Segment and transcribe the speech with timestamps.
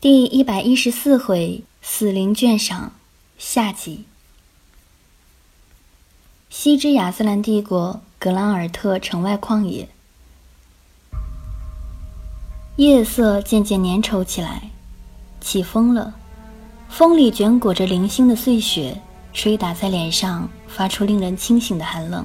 [0.00, 2.92] 第一百一十四回，死灵卷赏
[3.36, 4.04] 下集。
[6.48, 9.88] 西之亚斯兰帝国格兰尔特城外旷野，
[12.76, 14.70] 夜色渐渐粘稠起来，
[15.40, 16.14] 起风了，
[16.88, 19.02] 风里卷裹着零星的碎雪，
[19.32, 22.24] 吹打在脸上，发出令人清醒的寒冷。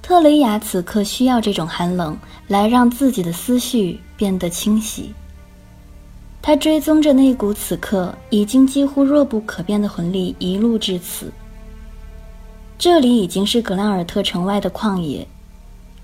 [0.00, 2.16] 特雷雅此刻需要这种寒冷，
[2.48, 5.12] 来让自己的思绪变得清晰。
[6.42, 11.32] 他追踪着那股此刻已经几乎弱不可辨的魂力，一路至此。
[12.76, 15.26] 这里已经是格兰尔特城外的旷野，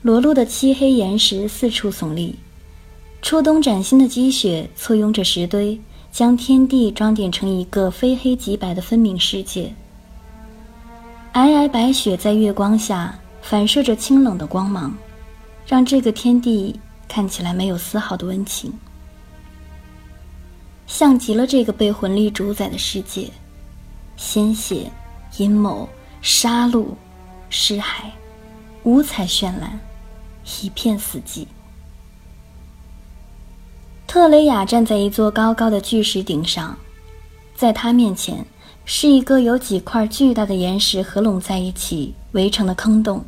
[0.01, 2.37] 裸露的漆黑岩石四处耸立，
[3.21, 5.79] 初冬崭新的积雪簇拥着石堆，
[6.13, 9.75] 将天地装点成一个非黑即白的分明世界。
[11.35, 13.19] 皑皑白雪在月光下。
[13.41, 14.95] 反射着清冷的光芒，
[15.67, 18.71] 让这个天地看起来没有丝毫的温情，
[20.89, 23.29] 像极了这个被魂力主宰的世界。
[24.17, 24.91] 鲜血、
[25.37, 25.89] 阴谋、
[26.21, 26.87] 杀戮、
[27.51, 28.07] 尸骸，
[28.83, 29.79] 五彩绚烂，
[30.61, 31.47] 一片死寂。
[34.09, 36.77] 特雷雅站在一座高高的巨石顶上，
[37.55, 38.45] 在他面前
[38.85, 43.23] 是一个由几块巨大的岩石合拢在一起围成的坑洞。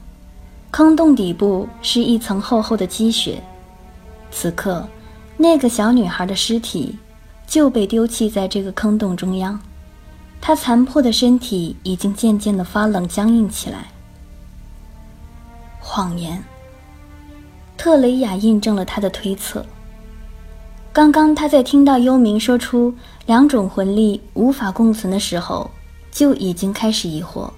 [0.73, 3.41] 坑洞底部是一层厚厚的积雪，
[4.31, 4.89] 此刻，
[5.37, 6.97] 那个小女孩的尸体
[7.51, 9.59] 就被丢弃在这个坑洞中央，
[10.41, 13.89] 他残破的身体已经渐渐的发冷僵硬起来。
[15.81, 16.41] 谎言，
[17.77, 19.67] 特雷雅印证了他的推测。
[20.93, 22.95] 刚刚他在听到幽冥说出
[23.27, 25.69] 两种魂力无法共存的时候，
[26.13, 27.51] 就已经开始疑惑。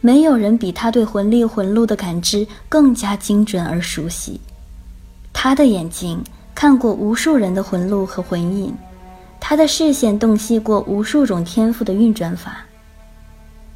[0.00, 4.40] 没有人比他对魂力魂路的感知更加精准而熟悉。
[5.32, 6.22] 他的眼睛
[6.56, 8.74] 看过无数人的魂路和魂印，
[9.38, 12.64] 他的视线洞悉过无数种天赋的运转法。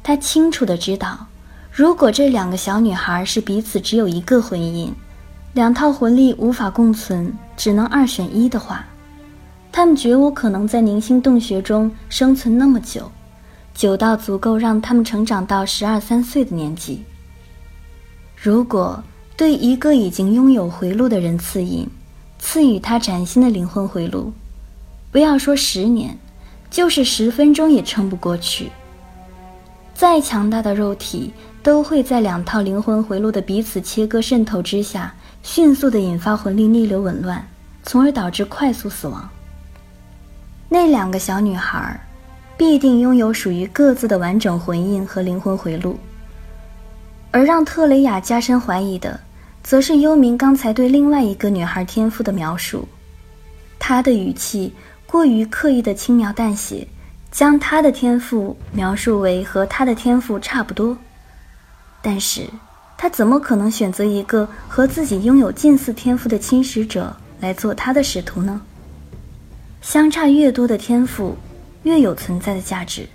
[0.01, 1.27] 他清楚的知道，
[1.71, 4.91] 如果这两个小女孩是彼此只有一个魂印，
[5.53, 8.83] 两套魂力无法共存，只能二选一的话，
[9.71, 13.11] 她们绝无可能在凝星洞穴中生存那么久。
[13.75, 17.03] 久到足够让他们成长到十二三岁的年纪。
[18.35, 19.01] 如果
[19.37, 21.87] 对一个已经拥有回路的人赐印，
[22.41, 24.33] 赐予他崭新的灵魂回路，
[25.13, 26.17] 不要说十年，
[26.69, 28.69] 就是十分钟也撑不过去。
[29.93, 31.31] 再强大的肉体
[31.63, 37.47] 都会在两套灵魂回路的彼此切割渗透之下，迅速地引发魂力逆流紊乱，
[37.83, 39.29] 从而导致快速死亡。
[40.67, 41.97] 那两个小女孩。
[42.57, 45.97] 必定拥有属于各自的完整魂印和灵魂回路，
[47.31, 49.19] 而让特雷雅加深怀疑的，
[49.63, 52.87] 则是幽冥刚才对另外一个女孩天赋的描述。
[53.79, 54.73] 他的语气
[55.05, 56.87] 过于刻意的轻描淡写，
[57.31, 60.97] 将她的天赋描述为和他的天赋差不多。
[62.01, 62.47] 但是，
[62.97, 68.61] 他怎么可能选择一个和自己拥有近似天赋的侵蚀者来做他的使徒呢？
[69.81, 71.37] 相差越多的天赋。
[71.83, 73.09] 越有存在的价值，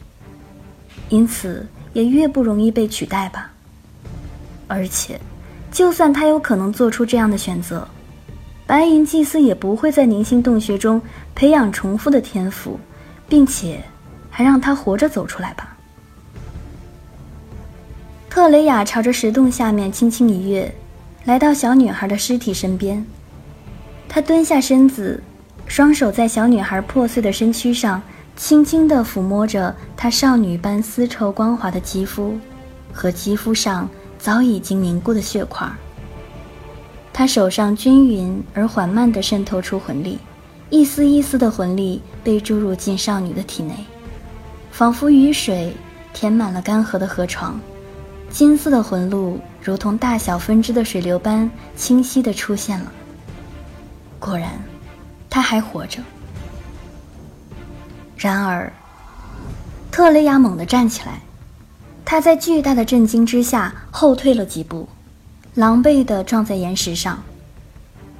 [1.08, 3.52] 因此也越不容易被取代吧。
[4.66, 5.20] 而且，
[5.76, 7.86] 就算他有可能做出这样的选择，
[8.66, 10.98] 白银祭司也不会在凝星洞穴中
[11.34, 12.80] 培养重复的天赋，
[13.28, 13.84] 并且
[14.30, 15.76] 还让他活着走出来吧。
[18.30, 20.74] 特雷雅朝着石洞下面轻轻一跃，
[21.26, 23.04] 来到小女孩的尸体身边，
[24.08, 25.22] 她蹲下身子，
[25.66, 28.00] 双手在小女孩破碎的身躯上。
[28.34, 32.34] 轻轻地抚摸着她少女般丝绸光滑的肌肤，
[32.94, 33.86] 和肌肤上
[34.26, 35.70] 早已经凝固的血块。
[37.12, 40.18] 他手上均匀而缓慢地渗透出魂力，
[40.68, 43.72] 一丝一丝的魂力被注入进少女的体内，
[44.72, 45.72] 仿佛雨水
[46.12, 47.60] 填满了干涸的河床。
[48.28, 52.92] 金色的魂路如同大小分支的水流般清晰地出现了。
[54.18, 54.50] 果然，
[55.30, 56.00] 她还活着。
[58.16, 58.72] 然而，
[59.92, 61.20] 特雷雅猛地站起来，
[62.08, 64.88] 他在巨大的震惊之下后退了几步，
[65.56, 67.20] 狼狈地撞在岩石上。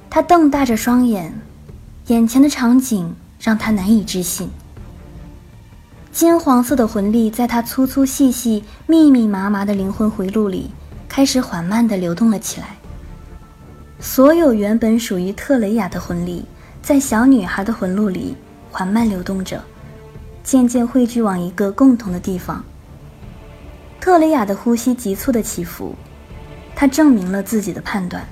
[0.09, 1.33] 他瞪大着双眼，
[2.07, 4.49] 眼前的场景让他难以置信。
[6.11, 10.69] 金黄色的魂力在他粗粗细细、密密麻麻的灵魂回路里
[11.07, 12.75] 开始缓慢地流动了起来。
[14.01, 16.43] 所有原本属于特雷雅的魂力，
[16.81, 18.35] 在小女孩的魂路里
[18.69, 19.63] 缓慢流动着。
[20.43, 22.61] 渐渐汇聚往一个共同的地方。
[24.07, 25.93] 特雷雅的呼吸急促的起伏，
[26.73, 28.25] 她证明了自己的判断：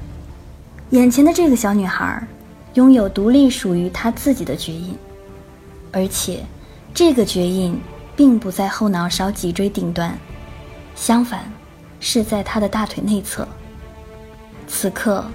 [0.92, 2.26] 眼前的这个小女孩，
[2.76, 4.96] 拥有独立属于她自己的绝印，
[5.92, 6.46] 而且
[6.94, 7.78] 这个绝印
[8.16, 10.18] 并不在后脑勺脊椎顶端，
[10.96, 11.42] 相反，
[12.00, 13.46] 是在他的大腿内侧。
[14.68, 15.26] 此刻，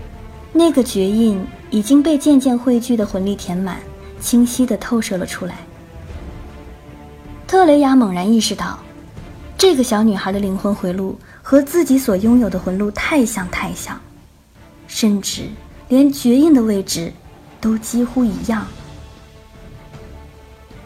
[0.54, 1.38] 那个绝印
[1.68, 3.76] 已经被渐渐汇聚的魂力填满，
[4.22, 5.56] 清晰地透射了出来。
[7.46, 8.78] 特雷雅猛然意识到，
[9.60, 14.00] 这个小女孩的灵魂回路和自己所拥有的魂路太像太像，
[14.88, 15.50] 甚至
[15.88, 17.12] 连绝印的位置
[17.60, 18.66] 都几乎一样。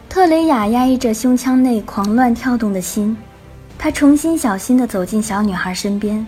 [0.09, 3.15] 特雷雅压抑着胸腔内狂乱跳动的心，
[3.77, 6.27] 她重新小心地走进小女孩身边，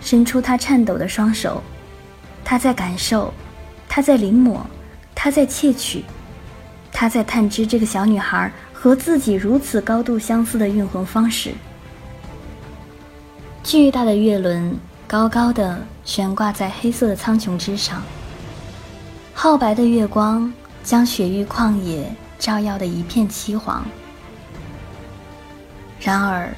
[0.00, 1.60] 伸出她颤抖的双手，
[2.44, 3.34] 她在感受，
[3.88, 4.60] 她在临摹，
[5.12, 6.04] 她在窃取，
[6.92, 8.48] 她在探知这个小女孩。
[8.72, 11.52] 和自己如此高度相似的运魂方式。
[13.62, 14.76] 巨大的月轮
[15.06, 18.02] 高高的悬挂在黑色的苍穹之上，
[19.36, 20.52] 皓白的月光
[20.82, 23.84] 将雪域旷野照耀的一片漆黄。
[26.00, 26.52] 然而，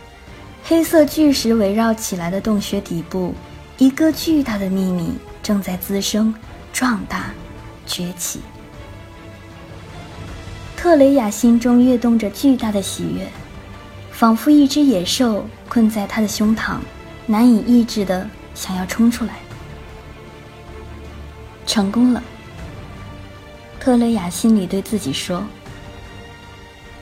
[0.62, 3.34] 黑色巨石围绕起来的洞穴底部，
[3.78, 5.12] 一个巨大的秘密
[5.42, 6.32] 正在滋生、
[6.72, 7.32] 壮大、
[7.84, 8.40] 崛起。
[10.76, 13.26] 特雷雅心中跃动着巨大的喜悦，
[14.22, 16.76] 仿佛一只野兽困在他的胸膛，
[17.26, 18.24] 难以抑制的
[18.54, 19.32] 想要冲出来。
[21.66, 22.22] 成功了，
[23.80, 25.42] 特雷雅心里对自己说：“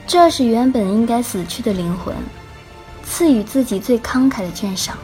[0.07, 2.15] 这是原本应该死去的灵魂，
[3.03, 4.97] 赐予自己最慷慨的眷赏。”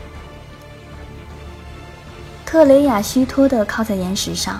[2.48, 4.60] 特雷雅虚脱的靠在岩石上，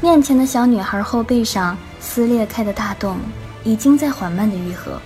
[0.00, 1.76] 面前的小女孩后背上。
[1.98, 3.18] 撕裂开的大洞
[3.64, 5.00] 已经在缓慢的愈合，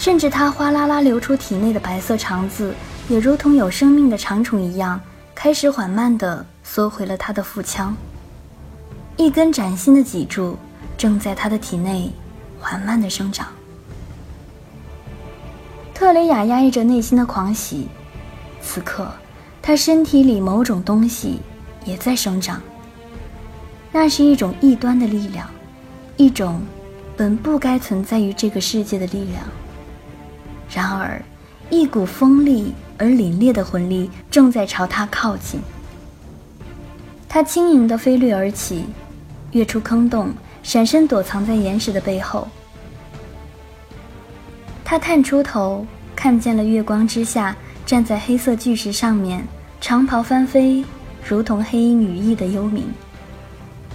[0.00, 2.74] 甚至它哗啦啦流出体内的白色肠子，
[3.06, 4.98] 也如同有生命的长虫一样，
[5.34, 7.94] 开始缓慢地缩回了他的腹腔。
[9.18, 10.56] 一根崭新的脊柱
[10.96, 12.10] 正在他的体内
[12.58, 13.48] 缓慢地生长。
[15.92, 17.86] 特雷雅压抑着内心的狂喜，
[18.62, 19.06] 此刻，
[19.60, 21.40] 他身体里某种东西
[21.84, 22.58] 也在生长。
[23.92, 25.46] 那是一种异端的力量。
[26.16, 26.62] 一种
[27.18, 29.44] 本不该存在于这个世界的力量。
[30.72, 31.20] 然而，
[31.68, 35.60] 一股锋利而凛冽的魂力正在朝他靠近。
[37.28, 38.84] 他轻盈地飞掠而起，
[39.52, 40.30] 跃出坑洞，
[40.62, 42.46] 闪身躲藏在岩石的背后。
[44.84, 45.86] 他探出头，
[46.16, 47.54] 看见了月光之下
[47.86, 49.44] 站在黑色巨石上面，
[49.80, 50.84] 长袍翻飞，
[51.28, 52.82] 如同黑鹰羽翼的幽冥。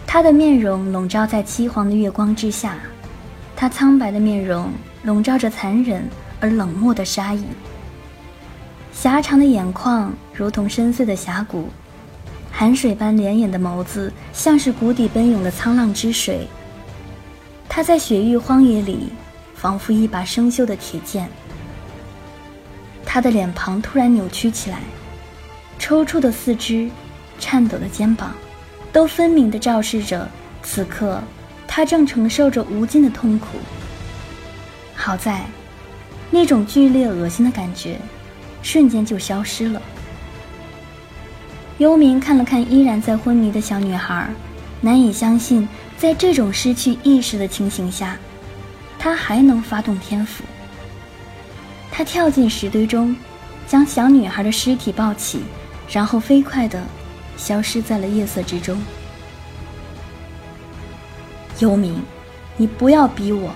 [0.07, 2.75] 他的面容笼罩在漆黄的月光之下，
[3.56, 4.72] 他苍白的面容
[5.04, 6.07] 笼罩着残忍
[6.39, 7.43] 而冷漠的杀意。
[8.91, 11.69] 狭长的眼眶如同深邃的峡谷，
[12.51, 16.47] 寒水般连眼的眸子像是谷底奔涌的沧浪之水。
[17.67, 19.09] 他在雪域荒野里，
[19.53, 21.29] 仿佛一把生锈的铁剑。
[23.05, 24.79] 他的脸庞突然扭曲起来，
[25.77, 26.89] 抽搐的四肢，
[27.39, 28.33] 颤抖的肩膀。
[28.93, 30.25] 都分明地昭示着，
[30.63, 31.21] 此刻
[31.67, 33.57] 他正承受着无尽的痛苦。
[34.95, 35.43] 好在，
[36.30, 38.00] 那种剧烈恶心的感觉，
[38.62, 39.81] 瞬间就消失了。
[41.77, 44.30] 幽冥看了看依然在昏迷的小女孩，
[44.81, 45.68] 难以相信，
[45.98, 48.18] 在这种失去意识的情形下，
[48.98, 50.44] 他还能发动天赋。
[51.91, 53.15] 他跳进石堆中，
[53.67, 55.41] 将小女孩的尸体抱起，
[55.89, 56.82] 然后飞快地。
[57.38, 58.82] 消失在了夜色之中。
[61.60, 61.96] 幽冥，
[62.55, 63.53] 你不要逼我！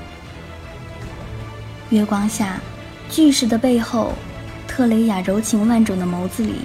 [1.90, 2.62] 月光下，
[3.10, 4.14] 巨石的背后，
[4.68, 6.56] 特雷雅柔情万种的眸子里，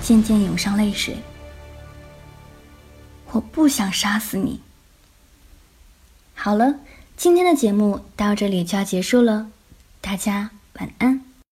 [0.00, 1.16] 渐渐涌上泪水。
[3.32, 4.60] 我不想杀死你。
[6.34, 6.76] 好了，
[7.16, 9.48] 今天的节目到这里就要结束了，
[10.00, 11.31] 大家晚安。